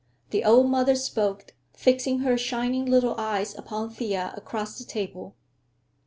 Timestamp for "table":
4.83-5.35